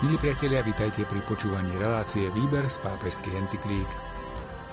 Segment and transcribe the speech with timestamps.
[0.00, 3.90] Milí priatelia, vitajte pri počúvaní relácie Výber z pápežských encyklík.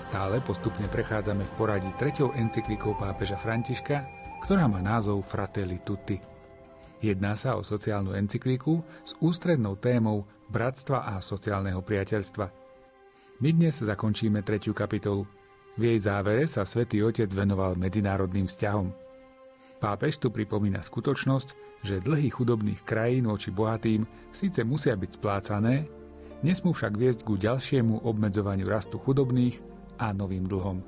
[0.00, 4.08] Stále postupne prechádzame v poradí treťou encyklikou pápeža Františka,
[4.40, 6.16] ktorá má názov Fratelli Tutti.
[7.04, 12.48] Jedná sa o sociálnu encyklíku s ústrednou témou bratstva a sociálneho priateľstva.
[13.44, 15.28] My dnes zakončíme tretiu kapitolu.
[15.76, 19.07] V jej závere sa svätý Otec venoval medzinárodným vzťahom.
[19.78, 21.48] Pápež tu pripomína skutočnosť,
[21.86, 24.02] že dlhy chudobných krajín voči bohatým
[24.34, 25.86] síce musia byť splácané,
[26.42, 29.62] nesmú však viesť ku ďalšiemu obmedzovaniu rastu chudobných
[30.02, 30.82] a novým dlhom.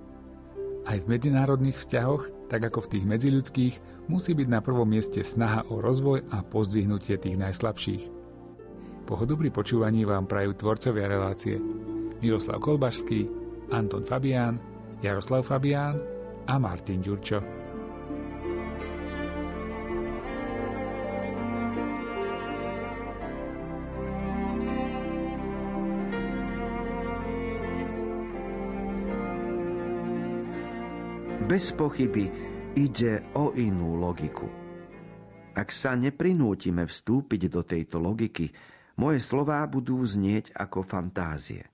[0.90, 3.74] Aj v medzinárodných vzťahoch, tak ako v tých medziľudských,
[4.10, 8.04] musí byť na prvom mieste snaha o rozvoj a pozdvihnutie tých najslabších.
[9.06, 11.62] Pohodu pri počúvaní vám prajú tvorcovia relácie
[12.18, 13.30] Miroslav Kolbašský,
[13.70, 14.58] Anton Fabián,
[14.98, 15.98] Jaroslav Fabián
[16.50, 17.69] a Martin Ďurčo.
[31.60, 32.24] Bez pochyby
[32.72, 34.48] ide o inú logiku.
[35.52, 38.48] Ak sa neprinútime vstúpiť do tejto logiky,
[38.96, 41.68] moje slová budú znieť ako fantázie.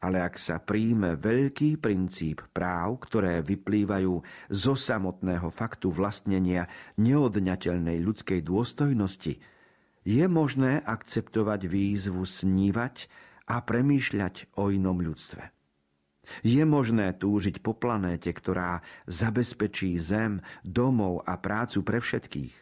[0.00, 6.64] Ale ak sa príjme veľký princíp práv, ktoré vyplývajú zo samotného faktu vlastnenia
[6.96, 9.36] neodňateľnej ľudskej dôstojnosti,
[10.00, 13.12] je možné akceptovať výzvu snívať
[13.52, 15.63] a premýšľať o inom ľudstve.
[16.42, 22.54] Je možné túžiť po planéte, ktorá zabezpečí zem, domov a prácu pre všetkých.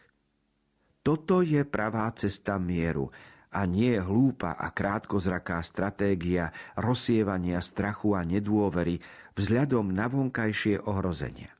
[1.03, 3.11] Toto je pravá cesta mieru
[3.53, 8.97] a nie hlúpa a krátkozraká stratégia rozsievania strachu a nedôvery
[9.35, 11.51] vzhľadom na vonkajšie ohrozenia.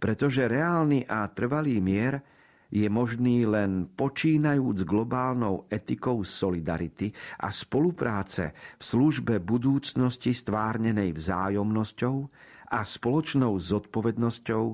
[0.00, 2.18] Pretože reálny a trvalý mier–
[2.68, 7.08] je možný len počínajúc globálnou etikou solidarity
[7.40, 12.16] a spolupráce v službe budúcnosti stvárnenej vzájomnosťou
[12.68, 14.64] a spoločnou zodpovednosťou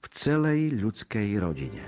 [0.00, 1.84] v celej ľudskej rodine.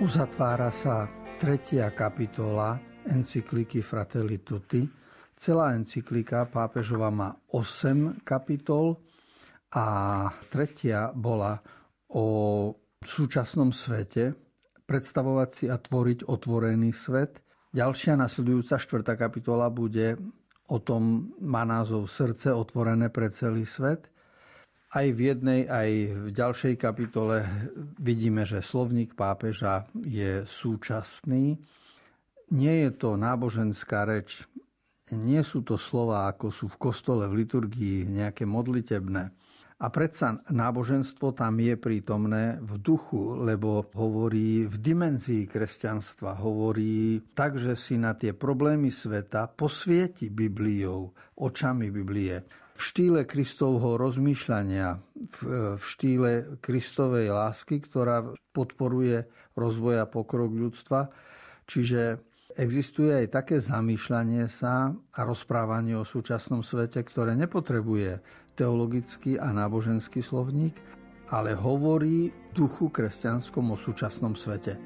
[0.00, 1.08] Uzatvára sa
[1.40, 2.76] tretia kapitola
[3.08, 4.84] encykliky Fratelli Tutti.
[5.32, 9.00] Celá encyklika pápežova má 8 kapitol,
[9.74, 9.86] a
[10.54, 11.58] tretia bola
[12.14, 12.26] o
[13.02, 14.38] súčasnom svete,
[14.86, 17.42] predstavovať si a tvoriť otvorený svet.
[17.74, 20.14] Ďalšia nasledujúca štvrtá kapitola bude
[20.70, 24.08] o tom, má názov Srdce otvorené pre celý svet.
[24.94, 27.42] Aj v jednej, aj v ďalšej kapitole
[27.98, 31.58] vidíme, že slovník pápeža je súčasný.
[32.54, 34.46] Nie je to náboženská reč,
[35.10, 39.34] nie sú to slova, ako sú v kostole, v liturgii, nejaké modlitebné
[39.84, 47.60] a predsa náboženstvo tam je prítomné v duchu, lebo hovorí v dimenzii kresťanstva, hovorí tak,
[47.60, 55.38] že si na tie problémy sveta posvieti Bibliou, očami Biblie, v štýle Kristovho rozmýšľania, v,
[55.76, 58.24] štýle Kristovej lásky, ktorá
[58.56, 61.12] podporuje rozvoj a pokrok ľudstva.
[61.68, 68.22] Čiže Existuje aj také zamýšľanie sa a rozprávanie o súčasnom svete, ktoré nepotrebuje
[68.54, 70.78] teologický a náboženský slovník,
[71.34, 74.78] ale hovorí duchu kresťanskom o súčasnom svete.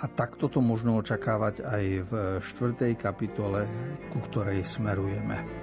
[0.00, 2.12] A takto to možno očakávať aj v
[2.44, 3.64] štvrtej kapitole,
[4.12, 5.59] ku ktorej smerujeme.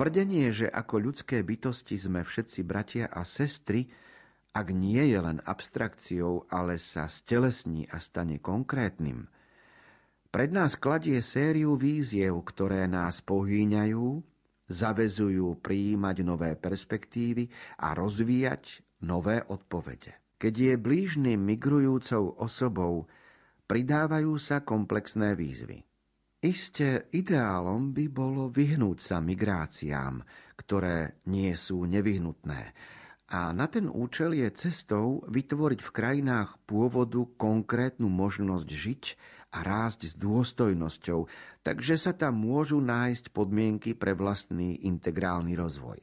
[0.00, 3.84] Tvrdenie, že ako ľudské bytosti sme všetci bratia a sestry,
[4.56, 9.28] ak nie je len abstrakciou, ale sa stelesní a stane konkrétnym,
[10.32, 14.24] pred nás kladie sériu víziev, ktoré nás pohýňajú,
[14.72, 17.52] zavezujú prijímať nové perspektívy
[17.84, 20.16] a rozvíjať nové odpovede.
[20.40, 23.04] Keď je blížnym migrujúcou osobou,
[23.68, 25.89] pridávajú sa komplexné výzvy.
[26.40, 30.24] Isté ideálom by bolo vyhnúť sa migráciám,
[30.56, 32.72] ktoré nie sú nevyhnutné.
[33.30, 39.02] A na ten účel je cestou vytvoriť v krajinách pôvodu konkrétnu možnosť žiť
[39.52, 41.28] a rásť s dôstojnosťou,
[41.60, 46.00] takže sa tam môžu nájsť podmienky pre vlastný integrálny rozvoj.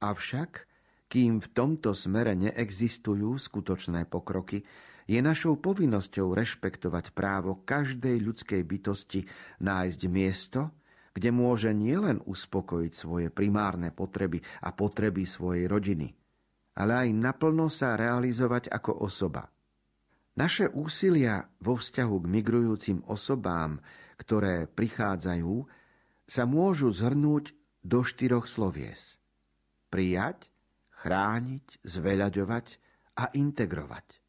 [0.00, 0.64] Avšak,
[1.12, 4.64] kým v tomto smere neexistujú skutočné pokroky,
[5.10, 9.26] je našou povinnosťou rešpektovať právo každej ľudskej bytosti
[9.58, 10.70] nájsť miesto,
[11.10, 16.14] kde môže nielen uspokojiť svoje primárne potreby a potreby svojej rodiny,
[16.78, 19.50] ale aj naplno sa realizovať ako osoba.
[20.38, 23.82] Naše úsilia vo vzťahu k migrujúcim osobám,
[24.14, 25.66] ktoré prichádzajú,
[26.30, 27.50] sa môžu zhrnúť
[27.82, 29.18] do štyroch slovies.
[29.90, 30.46] Prijať,
[31.02, 32.66] chrániť, zveľaďovať
[33.18, 34.19] a integrovať.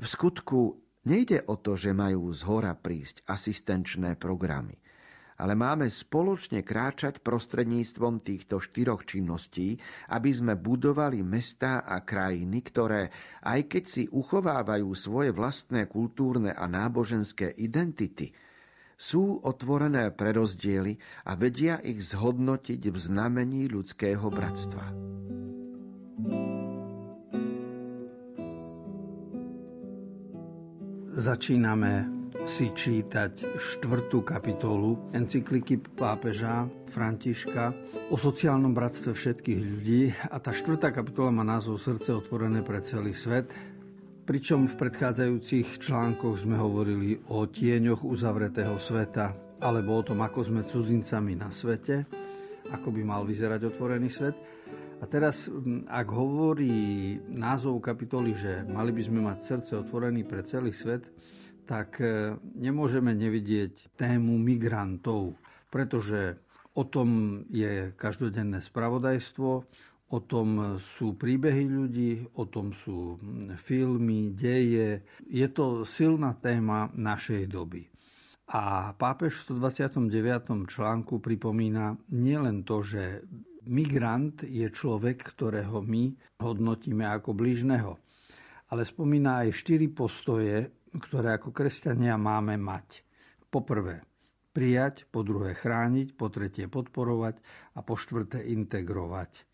[0.00, 4.78] V skutku nejde o to, že majú z hora prísť asistenčné programy,
[5.42, 9.74] ale máme spoločne kráčať prostredníctvom týchto štyroch činností,
[10.14, 13.10] aby sme budovali mestá a krajiny, ktoré,
[13.42, 18.30] aj keď si uchovávajú svoje vlastné kultúrne a náboženské identity,
[18.94, 20.94] sú otvorené pre rozdiely
[21.26, 24.94] a vedia ich zhodnotiť v znamení ľudského bratstva.
[31.12, 32.08] Začíname
[32.48, 37.68] si čítať štvrtú kapitolu encykliky pápeža Františka
[38.08, 43.12] o sociálnom bratstve všetkých ľudí a tá štvrtá kapitola má názov Srdce otvorené pre celý
[43.12, 43.52] svet,
[44.24, 50.64] pričom v predchádzajúcich článkoch sme hovorili o tieňoch uzavretého sveta alebo o tom, ako sme
[50.64, 52.08] cudzincami na svete,
[52.72, 54.32] ako by mal vyzerať otvorený svet.
[55.02, 55.50] A teraz,
[55.90, 61.10] ak hovorí názov kapitoly, že mali by sme mať srdce otvorený pre celý svet,
[61.66, 65.34] tak e, nemôžeme nevidieť tému migrantov,
[65.74, 66.38] pretože
[66.78, 69.50] o tom je každodenné spravodajstvo,
[70.12, 73.18] o tom sú príbehy ľudí, o tom sú
[73.58, 75.02] filmy, deje.
[75.26, 77.90] Je to silná téma našej doby.
[78.54, 80.68] A pápež v 129.
[80.68, 83.24] článku pripomína nielen to, že
[83.68, 87.98] Migrant je človek, ktorého my hodnotíme ako blížneho.
[88.74, 93.04] Ale spomína aj štyri postoje, ktoré ako kresťania máme mať.
[93.52, 94.02] Poprvé,
[94.52, 97.40] prijať, po druhé chrániť, po tretie podporovať
[97.76, 99.48] a po štvrté integrovať.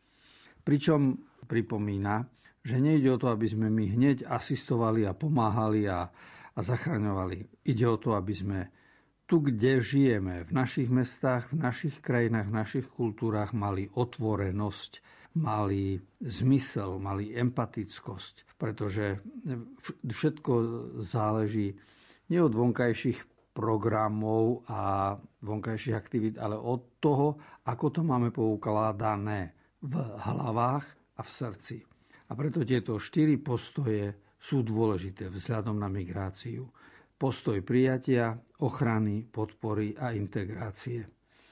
[0.62, 2.26] Pričom pripomína,
[2.62, 6.11] že nejde o to, aby sme my hneď asistovali a pomáhali a,
[6.54, 7.64] a zachraňovali.
[7.64, 8.59] Ide o to, aby sme
[9.28, 15.04] tu, kde žijeme, v našich mestách, v našich krajinách, v našich kultúrach mali otvorenosť,
[15.37, 19.20] mali zmysel, mali empatickosť, pretože
[20.00, 20.52] všetko
[21.04, 21.76] záleží
[22.32, 25.12] nie od vonkajších programov a
[25.44, 27.37] vonkajších aktivít, ale od toho,
[27.68, 29.52] ako to máme poukladané
[29.85, 29.94] v
[30.25, 30.87] hlavách
[31.18, 31.76] a v srdci.
[32.28, 36.64] A preto tieto štyri postoje sú dôležité vzhľadom na migráciu
[37.18, 41.02] postoj prijatia, ochrany, podpory a integrácie.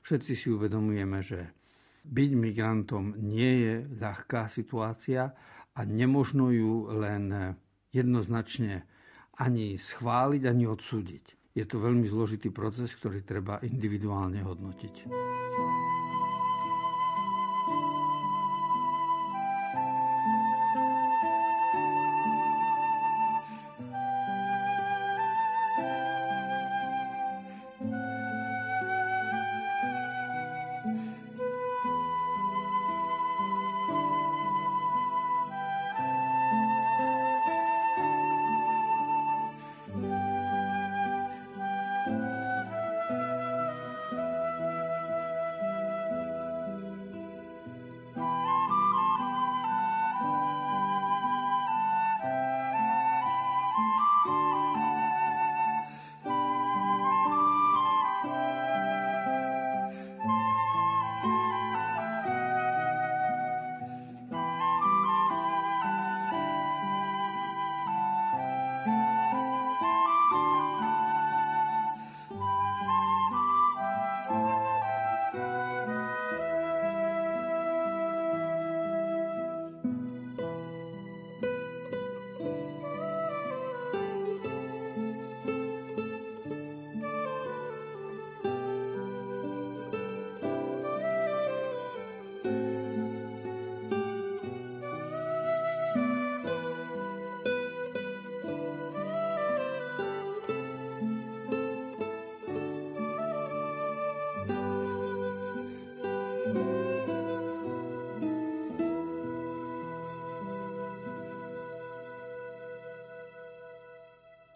[0.06, 1.40] Všetci si uvedomujeme, že
[2.06, 5.34] byť migrantom nie je ľahká situácia
[5.74, 7.52] a nemožno ju len
[7.90, 8.86] jednoznačne
[9.42, 11.24] ani schváliť, ani odsúdiť.
[11.58, 14.94] Je to veľmi zložitý proces, ktorý treba individuálne hodnotiť.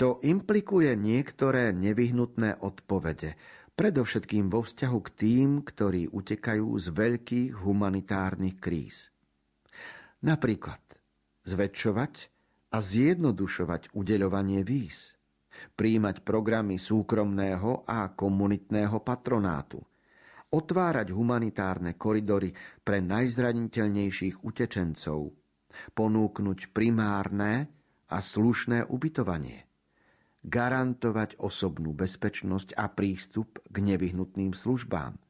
[0.00, 3.36] To implikuje niektoré nevyhnutné odpovede,
[3.76, 9.12] predovšetkým vo vzťahu k tým, ktorí utekajú z veľkých humanitárnych kríz.
[10.24, 10.80] Napríklad
[11.44, 12.14] zväčšovať
[12.72, 15.20] a zjednodušovať udeľovanie víz,
[15.76, 19.84] príjmať programy súkromného a komunitného patronátu,
[20.48, 25.28] otvárať humanitárne koridory pre najzraniteľnejších utečencov,
[25.92, 27.68] ponúknuť primárne
[28.08, 29.69] a slušné ubytovanie,
[30.44, 35.20] garantovať osobnú bezpečnosť a prístup k nevyhnutným službám,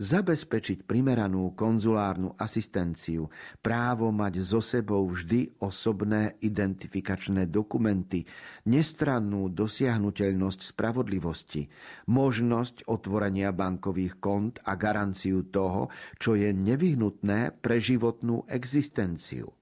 [0.00, 3.28] zabezpečiť primeranú konzulárnu asistenciu,
[3.60, 8.24] právo mať so sebou vždy osobné identifikačné dokumenty,
[8.68, 11.68] nestrannú dosiahnutelnosť spravodlivosti,
[12.08, 19.52] možnosť otvorenia bankových kont a garanciu toho, čo je nevyhnutné pre životnú existenciu.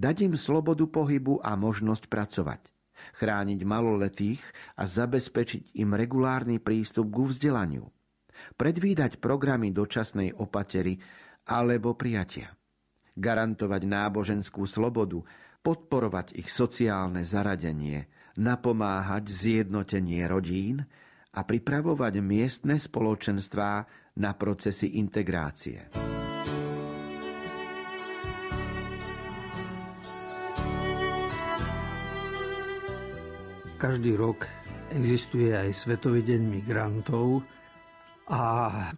[0.00, 2.62] Dať im slobodu pohybu a možnosť pracovať–
[3.16, 4.42] chrániť maloletých
[4.78, 7.88] a zabezpečiť im regulárny prístup ku vzdelaniu,
[8.56, 11.00] predvídať programy dočasnej opatery
[11.48, 12.52] alebo prijatia,
[13.18, 15.24] garantovať náboženskú slobodu,
[15.60, 18.08] podporovať ich sociálne zaradenie,
[18.40, 20.86] napomáhať zjednotenie rodín
[21.30, 23.72] a pripravovať miestne spoločenstvá
[24.18, 25.90] na procesy integrácie.
[33.80, 34.44] Každý rok
[34.92, 37.40] existuje aj Svetový deň migrantov
[38.28, 38.42] a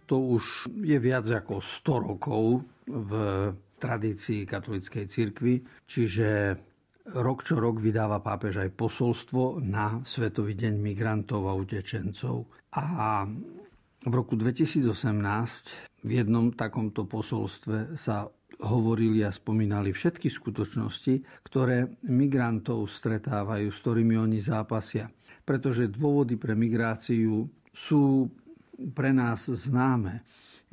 [0.03, 3.11] to už je viac ako 100 rokov v
[3.79, 6.59] tradícii katolíckej cirkvi, čiže
[7.15, 12.51] rok čo rok vydáva pápež aj posolstvo na Svetový deň migrantov a utečencov.
[12.75, 13.23] A
[14.03, 14.83] v roku 2018
[16.03, 18.27] v jednom takomto posolstve sa
[18.61, 25.09] hovorili a spomínali všetky skutočnosti, ktoré migrantov stretávajú, s ktorými oni zápasia.
[25.43, 28.29] Pretože dôvody pre migráciu sú
[28.93, 30.23] pre nás známe.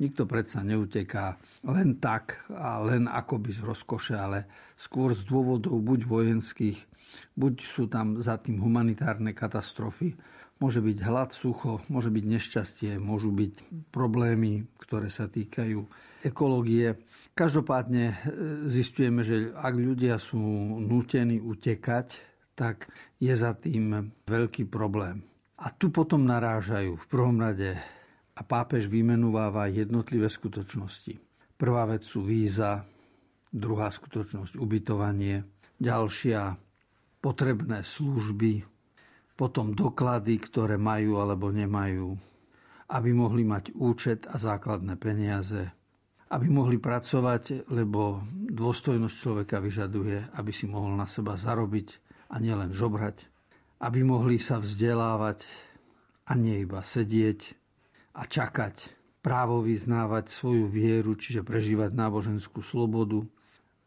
[0.01, 1.37] Nikto predsa neuteká
[1.69, 6.79] len tak a len akoby z rozkoše, ale skôr z dôvodov buď vojenských,
[7.37, 10.17] buď sú tam za tým humanitárne katastrofy,
[10.57, 13.53] môže byť hlad, sucho, môže byť nešťastie, môžu byť
[13.93, 15.85] problémy, ktoré sa týkajú
[16.23, 16.97] ekológie.
[17.33, 18.15] Každopádne e,
[18.69, 20.39] zistujeme, že ak ľudia sú
[20.81, 22.17] nutení utekať,
[22.55, 25.25] tak je za tým veľký problém.
[25.61, 27.77] A tu potom narážajú v prvom rade
[28.33, 31.21] a pápež vymenúváva jednotlivé skutočnosti.
[31.57, 32.81] Prvá vec sú víza,
[33.53, 35.45] druhá skutočnosť ubytovanie,
[35.77, 36.57] ďalšia
[37.21, 38.65] potrebné služby,
[39.37, 42.17] potom doklady, ktoré majú alebo nemajú,
[42.89, 45.69] aby mohli mať účet a základné peniaze,
[46.31, 51.99] aby mohli pracovať, lebo dôstojnosť človeka vyžaduje, aby si mohol na seba zarobiť
[52.31, 53.27] a nielen žobrať,
[53.83, 55.43] aby mohli sa vzdelávať
[56.31, 57.39] a nie iba sedieť
[58.15, 58.75] a čakať,
[59.19, 63.27] právo vyznávať svoju vieru, čiže prežívať náboženskú slobodu,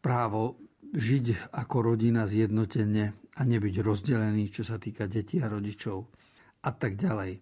[0.05, 0.61] právo
[0.93, 6.07] žiť ako rodina zjednotene a nebyť rozdelený, čo sa týka detí a rodičov
[6.61, 7.41] a tak ďalej.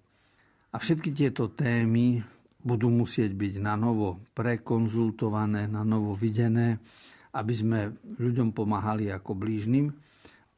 [0.73, 2.23] A všetky tieto témy
[2.63, 6.79] budú musieť byť na novo prekonzultované, na novo videné,
[7.35, 7.79] aby sme
[8.17, 9.91] ľuďom pomáhali ako blížnym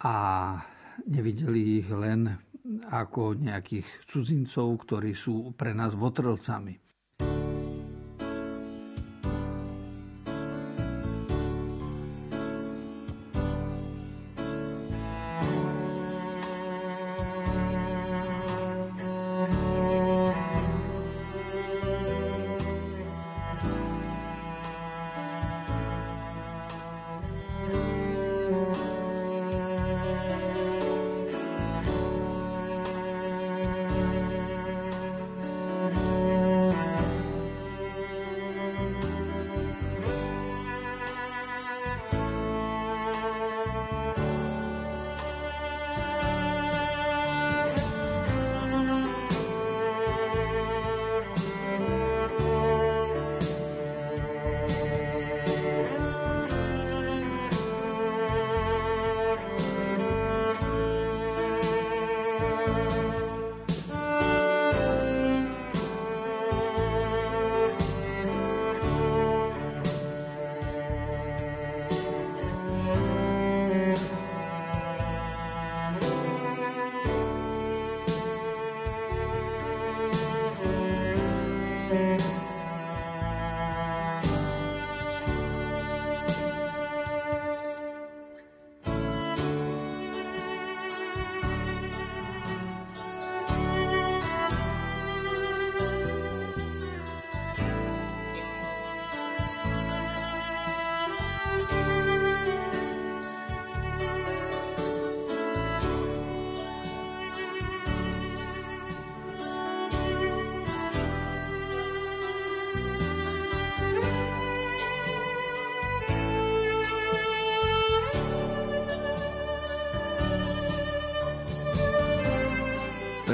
[0.05, 0.13] a
[1.09, 2.29] nevideli ich len
[2.89, 6.84] ako nejakých cudzincov, ktorí sú pre nás votrelcami.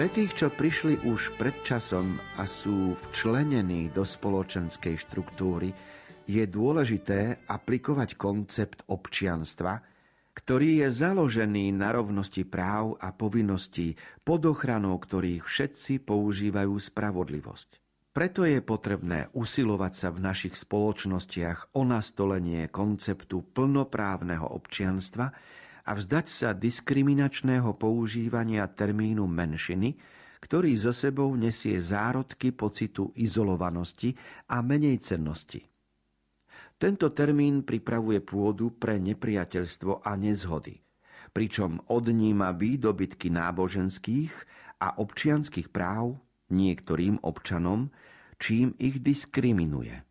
[0.02, 5.70] Pre tých, čo prišli už pred časom a sú včlenení do spoločenskej štruktúry,
[6.26, 9.78] je dôležité aplikovať koncept občianstva,
[10.34, 13.94] ktorý je založený na rovnosti práv a povinností,
[14.26, 17.78] pod ochranou ktorých všetci používajú spravodlivosť.
[18.10, 25.30] Preto je potrebné usilovať sa v našich spoločnostiach o nastolenie konceptu plnoprávneho občianstva,
[25.88, 29.98] a vzdať sa diskriminačného používania termínu menšiny,
[30.42, 34.18] ktorý zo sebou nesie zárodky pocitu izolovanosti
[34.50, 35.62] a menej cennosti.
[36.82, 40.82] Tento termín pripravuje pôdu pre nepriateľstvo a nezhody,
[41.30, 44.34] pričom odníma výdobytky náboženských
[44.82, 46.18] a občianských práv
[46.50, 47.94] niektorým občanom,
[48.42, 50.02] čím ich diskriminuje.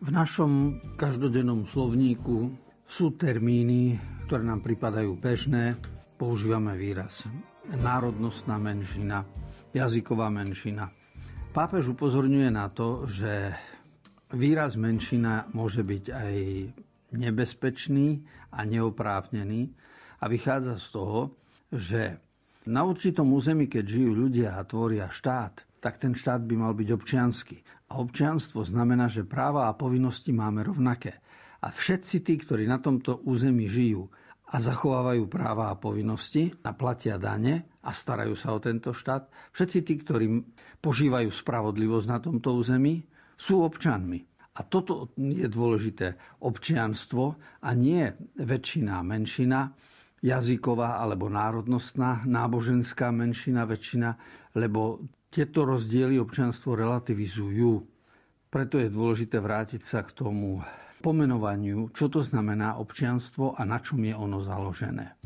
[0.00, 2.56] V našom každodennom slovníku
[2.88, 5.76] sú termíny, ktoré nám pripadajú bežné.
[6.16, 7.28] Používame výraz
[7.68, 9.28] národnostná menšina,
[9.76, 10.88] jazyková menšina.
[11.52, 13.52] Pápež upozorňuje na to, že
[14.32, 16.34] výraz menšina môže byť aj
[17.20, 18.24] nebezpečný
[18.56, 19.68] a neoprávnený
[20.16, 21.20] a vychádza z toho,
[21.68, 22.16] že
[22.72, 26.88] na určitom území, keď žijú ľudia a tvoria štát, tak ten štát by mal byť
[26.92, 27.56] občiansky.
[27.90, 31.18] A občianstvo znamená, že práva a povinnosti máme rovnaké.
[31.60, 34.08] A všetci tí, ktorí na tomto území žijú
[34.50, 39.78] a zachovávajú práva a povinnosti a platia dane a starajú sa o tento štát, všetci
[39.82, 40.26] tí, ktorí
[40.78, 44.20] požívajú spravodlivosť na tomto území, sú občanmi.
[44.58, 46.20] A toto je dôležité.
[46.44, 48.04] Občianstvo a nie
[48.36, 49.72] väčšina, menšina,
[50.20, 54.10] jazyková alebo národnostná, náboženská menšina, väčšina,
[54.58, 57.86] lebo tieto rozdiely občianstvo relativizujú.
[58.50, 60.58] Preto je dôležité vrátiť sa k tomu
[61.00, 65.16] pomenovaniu, čo to znamená občianstvo a na čom je ono založené.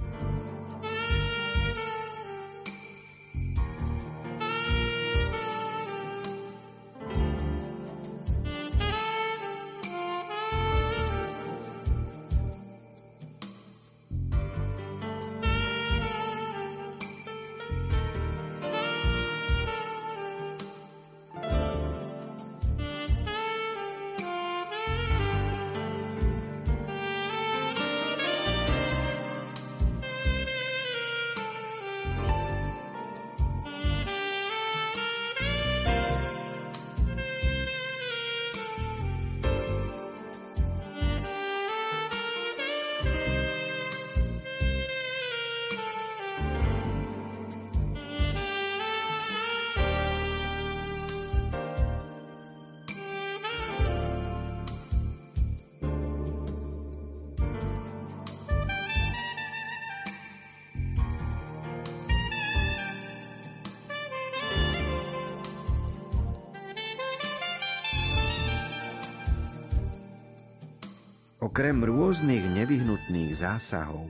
[71.44, 74.08] Okrem rôznych nevyhnutných zásahov,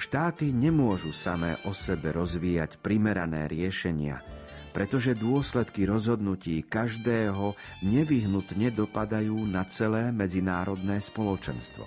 [0.00, 4.24] štáty nemôžu samé o sebe rozvíjať primerané riešenia,
[4.72, 7.52] pretože dôsledky rozhodnutí každého
[7.84, 11.84] nevyhnutne dopadajú na celé medzinárodné spoločenstvo.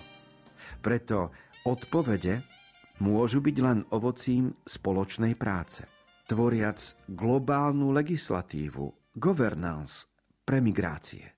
[0.85, 1.33] Preto
[1.65, 2.45] odpovede
[3.01, 5.89] môžu byť len ovocím spoločnej práce,
[6.29, 10.05] tvoriac globálnu legislatívu, governance
[10.45, 11.32] pre migrácie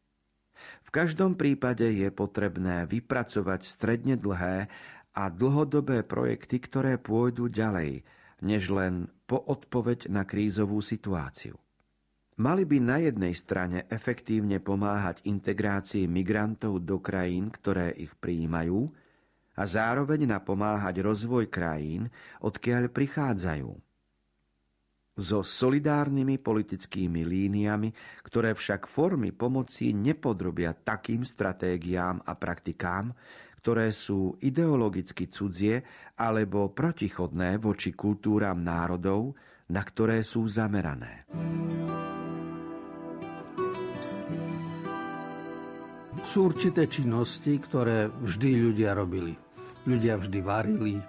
[0.96, 4.72] každom prípade je potrebné vypracovať stredne dlhé
[5.12, 8.08] a dlhodobé projekty, ktoré pôjdu ďalej,
[8.40, 11.60] než len po odpoveď na krízovú situáciu.
[12.40, 18.88] Mali by na jednej strane efektívne pomáhať integrácii migrantov do krajín, ktoré ich prijímajú,
[19.56, 22.12] a zároveň napomáhať rozvoj krajín,
[22.44, 23.85] odkiaľ prichádzajú
[25.16, 27.90] so solidárnymi politickými líniami,
[28.28, 33.16] ktoré však formy pomoci nepodrobia takým stratégiám a praktikám,
[33.64, 35.82] ktoré sú ideologicky cudzie
[36.20, 39.34] alebo protichodné voči kultúram národov,
[39.72, 41.26] na ktoré sú zamerané.
[46.22, 49.34] Sú určité činnosti, ktoré vždy ľudia robili.
[49.88, 51.00] Ľudia vždy varili,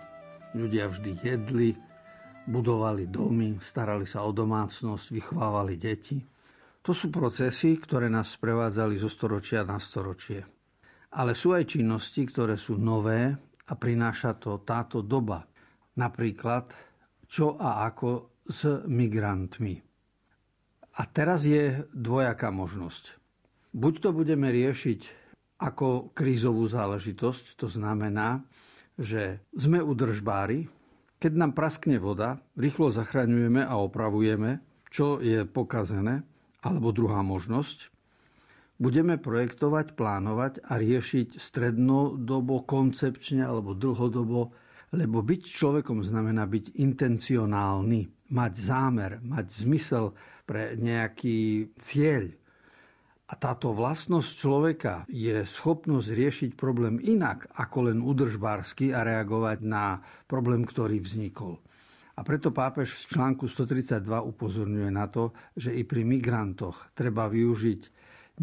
[0.55, 1.75] ľudia vždy jedli,
[2.47, 6.23] budovali domy, starali sa o domácnosť, vychovávali deti.
[6.87, 10.47] To sú procesy, ktoré nás sprevádzali zo storočia na storočie.
[11.19, 13.35] Ale sú aj činnosti, ktoré sú nové
[13.67, 15.43] a prináša to táto doba.
[15.99, 16.71] Napríklad,
[17.27, 19.75] čo a ako s migrantmi.
[20.97, 23.19] A teraz je dvojaká možnosť.
[23.75, 25.01] Buď to budeme riešiť
[25.61, 27.59] ako krízovú záležitosť.
[27.61, 28.47] To znamená,
[28.97, 30.69] že sme udržbári,
[31.17, 34.61] keď nám praskne voda, rýchlo zachraňujeme a opravujeme,
[34.93, 36.23] čo je pokazené,
[36.61, 37.93] alebo druhá možnosť.
[38.77, 44.53] Budeme projektovať, plánovať a riešiť strednodobo, koncepčne alebo dlhodobo,
[44.93, 50.13] lebo byť človekom znamená byť intencionálny, mať zámer, mať zmysel
[50.45, 52.29] pre nejaký cieľ.
[53.27, 59.99] A táto vlastnosť človeka je schopnosť riešiť problém inak ako len udržbársky a reagovať na
[60.31, 61.59] problém, ktorý vznikol.
[62.17, 67.81] A preto pápež v článku 132 upozorňuje na to, že i pri migrantoch treba využiť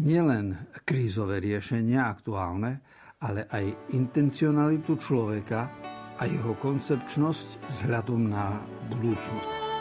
[0.04, 2.84] nielen krízové riešenia aktuálne,
[3.24, 5.72] ale aj intencionalitu človeka
[6.20, 8.60] a jeho koncepčnosť vzhľadom na
[8.92, 9.73] budúcnosť.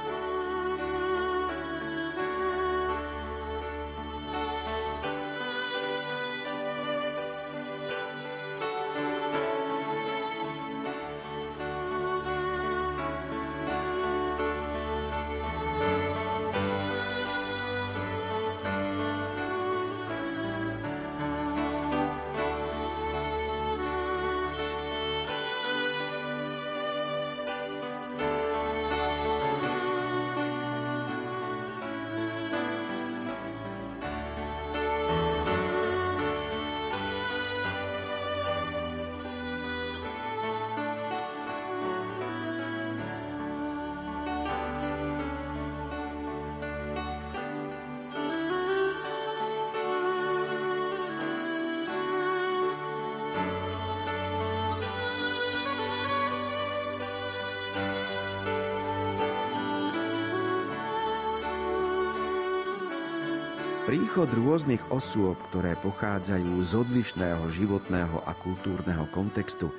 [63.93, 69.69] Príchod rôznych osôb, ktoré pochádzajú z odlišného životného a kultúrneho kontextu,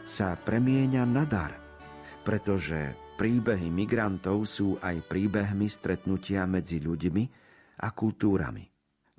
[0.00, 1.60] sa premieňa na dar,
[2.24, 7.24] pretože príbehy migrantov sú aj príbehmi stretnutia medzi ľuďmi
[7.84, 8.64] a kultúrami.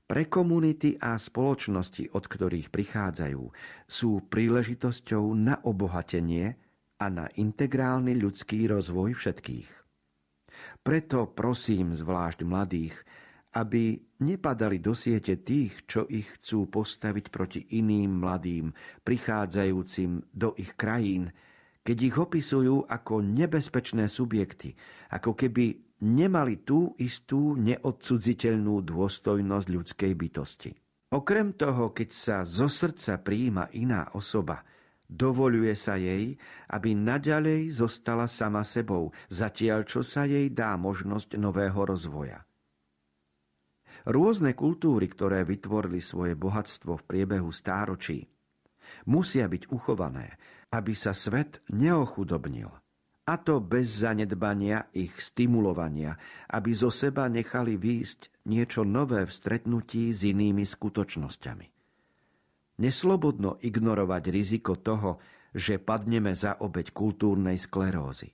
[0.09, 3.43] Pre komunity a spoločnosti, od ktorých prichádzajú,
[3.85, 6.57] sú príležitosťou na obohatenie
[6.97, 9.69] a na integrálny ľudský rozvoj všetkých.
[10.81, 12.97] Preto prosím zvlášť mladých,
[13.51, 18.71] aby nepadali do siete tých, čo ich chcú postaviť proti iným mladým,
[19.03, 21.35] prichádzajúcim do ich krajín,
[21.81, 24.77] keď ich opisujú ako nebezpečné subjekty,
[25.11, 30.71] ako keby nemali tú istú neodcudziteľnú dôstojnosť ľudskej bytosti.
[31.11, 34.63] Okrem toho, keď sa zo srdca príjima iná osoba,
[35.11, 36.39] dovoluje sa jej,
[36.71, 42.47] aby naďalej zostala sama sebou, zatiaľ čo sa jej dá možnosť nového rozvoja.
[44.09, 48.25] Rôzne kultúry, ktoré vytvorili svoje bohatstvo v priebehu stáročí,
[49.05, 50.41] musia byť uchované,
[50.73, 52.71] aby sa svet neochudobnil.
[53.29, 56.17] A to bez zanedbania ich stimulovania,
[56.49, 61.67] aby zo seba nechali výjsť niečo nové v stretnutí s inými skutočnosťami.
[62.81, 65.21] Neslobodno ignorovať riziko toho,
[65.53, 68.33] že padneme za obeď kultúrnej sklerózy.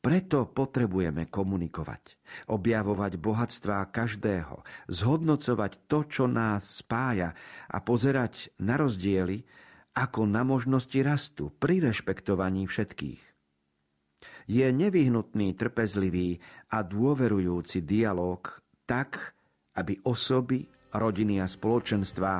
[0.00, 2.16] Preto potrebujeme komunikovať,
[2.48, 7.36] objavovať bohatstvá každého, zhodnocovať to, čo nás spája
[7.68, 9.44] a pozerať na rozdiely
[9.92, 13.20] ako na možnosti rastu pri rešpektovaní všetkých.
[14.48, 16.40] Je nevyhnutný trpezlivý
[16.72, 18.40] a dôverujúci dialog
[18.88, 19.36] tak,
[19.76, 20.64] aby osoby,
[20.96, 22.36] rodiny a spoločenstvá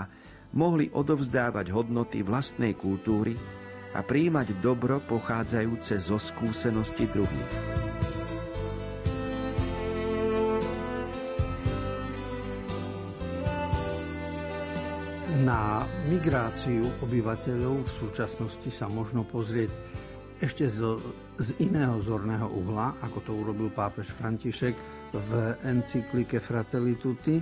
[0.57, 3.60] mohli odovzdávať hodnoty vlastnej kultúry
[3.95, 7.53] a príjmať dobro pochádzajúce zo skúsenosti druhých.
[15.41, 19.73] Na migráciu obyvateľov v súčasnosti sa možno pozrieť
[20.41, 21.01] ešte z,
[21.37, 24.77] z iného zorného uhla, ako to urobil pápež František
[25.13, 25.31] v
[25.69, 27.37] encyklike Fratelli Tutti,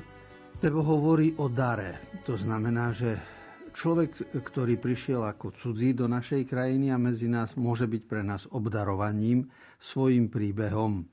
[0.59, 2.19] lebo hovorí o dare.
[2.27, 3.38] To znamená, že
[3.73, 8.49] Človek, ktorý prišiel ako cudzí do našej krajiny a medzi nás môže byť pre nás
[8.51, 11.07] obdarovaním svojim príbehom.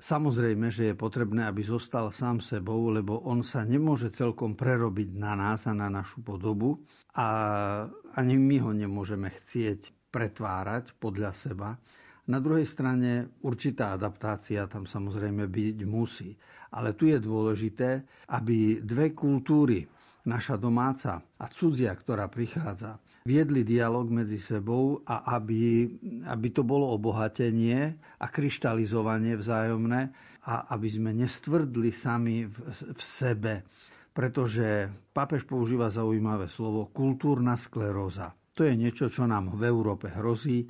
[0.00, 5.36] Samozrejme, že je potrebné, aby zostal sám sebou, lebo on sa nemôže celkom prerobiť na
[5.36, 6.80] nás a na našu podobu
[7.12, 7.26] a
[8.16, 11.76] ani my ho nemôžeme chcieť pretvárať podľa seba.
[12.32, 16.32] Na druhej strane určitá adaptácia tam samozrejme byť musí.
[16.72, 19.84] Ale tu je dôležité, aby dve kultúry,
[20.30, 25.90] naša domáca a cudzia, ktorá prichádza, viedli dialog medzi sebou a aby,
[26.30, 30.00] aby to bolo obohatenie a kryštalizovanie vzájomné
[30.46, 32.56] a aby sme nestvrdli sami v,
[32.94, 33.54] v sebe
[34.10, 38.34] pretože pápež používa zaujímavé slovo kultúrna skleróza.
[38.58, 40.66] To je niečo, čo nám v Európe hrozí.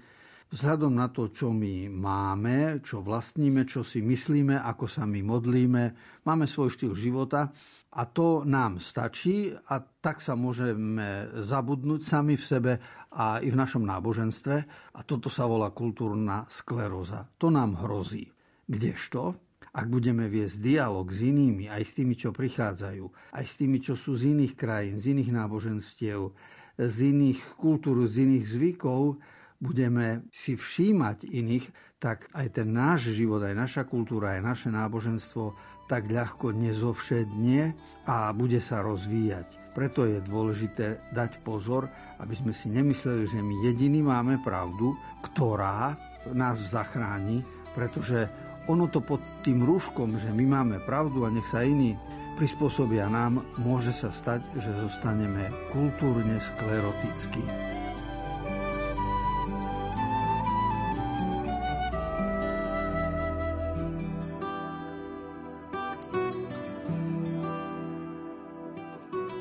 [0.51, 5.83] Vzhľadom na to, čo my máme, čo vlastníme, čo si myslíme, ako sa my modlíme,
[6.27, 7.55] máme svoj štýl života
[7.91, 12.73] a to nám stačí a tak sa môžeme zabudnúť sami v sebe
[13.11, 14.57] a i v našom náboženstve.
[14.95, 17.27] A toto sa volá kultúrna skleróza.
[17.43, 18.31] To nám hrozí.
[18.71, 19.35] Kdežto,
[19.75, 23.99] ak budeme viesť dialog s inými, aj s tými, čo prichádzajú, aj s tými, čo
[23.99, 26.31] sú z iných krajín, z iných náboženstiev,
[26.79, 29.19] z iných kultúr, z iných zvykov,
[29.61, 31.67] budeme si všímať iných,
[32.01, 35.53] tak aj ten náš život, aj naša kultúra, aj naše náboženstvo
[35.85, 37.77] tak ľahko nezovšedne
[38.09, 39.77] a bude sa rozvíjať.
[39.77, 45.95] Preto je dôležité dať pozor, aby sme si nemysleli, že my jediní máme pravdu, ktorá
[46.33, 47.45] nás zachráni,
[47.77, 48.33] pretože
[48.71, 51.99] ono to pod tým rúškom, že my máme pravdu a nech sa iní
[52.41, 57.80] prispôsobia nám, môže sa stať, že zostaneme kultúrne sklerotickí.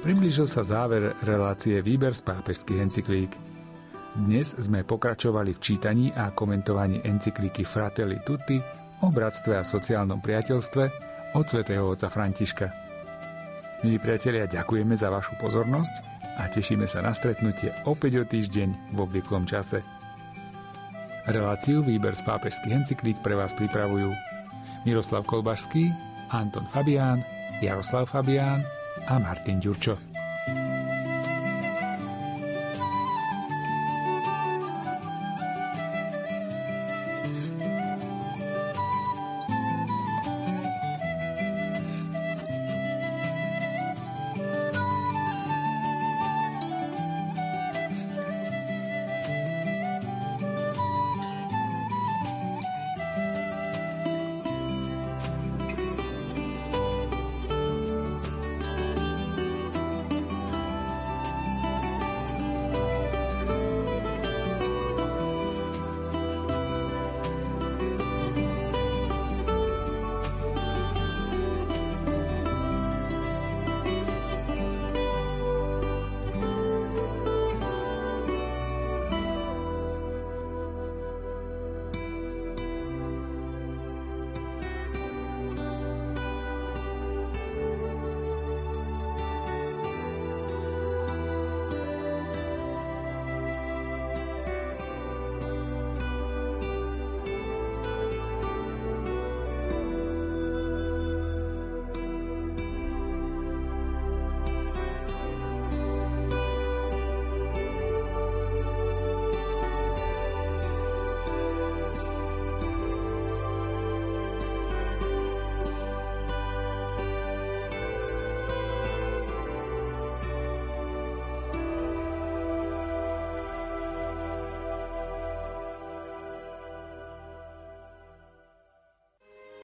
[0.10, 3.30] Priblížil sa záver relácie Výber z pápežských encyklík.
[4.18, 8.58] Dnes sme pokračovali v čítaní a komentovaní encykliky Fratelli Tutti
[9.06, 10.84] o bratstve a sociálnom priateľstve
[11.38, 12.74] od svätého otca Františka.
[13.86, 16.02] Milí priatelia, ďakujeme za vašu pozornosť
[16.42, 19.86] a tešíme sa na stretnutie opäť o týždeň v obvyklom čase.
[21.30, 24.10] Reláciu Výber z pápežských encyklík pre vás pripravujú
[24.90, 25.94] Miroslav Kolbašský,
[26.34, 27.22] Anton Fabián,
[27.62, 28.79] Jaroslav Fabián
[29.10, 30.09] a Martin Ďurčo.